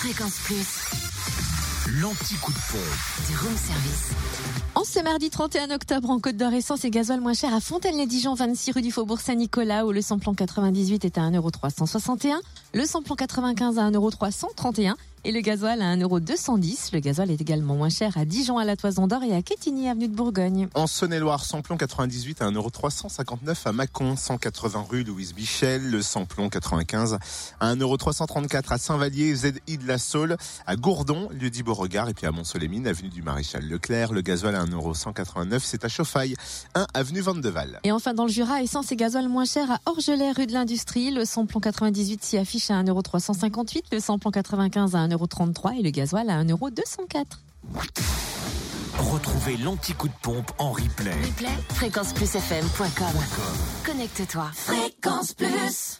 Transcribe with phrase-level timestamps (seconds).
[0.00, 3.28] Fréquence Plus, L'anti-coup de pompe.
[3.28, 4.10] du room service.
[4.76, 8.34] En ce mardi 31 octobre, en Côte d'Or, essence et gasoil moins cher à Fontaine-les-Dijon,
[8.34, 12.34] 26 rue du Faubourg Saint-Nicolas, où le samplon 98 est à 1,361€,
[12.74, 16.94] le samplon 95 à 1,331€ et le gasoil à 1,210€.
[16.94, 19.88] Le gasoil est également moins cher à Dijon, à la Toison d'Or et à Quétigny,
[19.88, 20.68] avenue de Bourgogne.
[20.74, 27.18] En Saône-et-Loire, samplon 98 à 1,359€ à Mâcon, 180 rue Louise Michel, le samplon 95
[27.60, 30.36] à 1,334€ à Saint-Vallier, ZI de la Saule,
[30.66, 34.54] à Gourdon, lieu dit Beauregard, et puis à Mont-Solémine, avenue du Maréchal Leclerc, le gasoil
[34.54, 36.34] à 1,189€, c'est à Chauffaille,
[36.74, 37.80] 1 avenue Vandeval.
[37.84, 41.10] Et enfin, dans le Jura, essence et gasoil moins cher à Orgelet, rue de l'Industrie.
[41.10, 46.30] Le samplon 98 s'y affiche à 1,358€, le samplon 95 à 1,33€ et le gasoil
[46.30, 47.24] à 1,204€.
[48.98, 51.12] Retrouvez l'anti-coup de pompe en replay.
[51.24, 53.06] Replay, fréquenceplusfm.com.
[53.86, 54.50] Connecte-toi.
[54.54, 55.96] Fréquence Plus.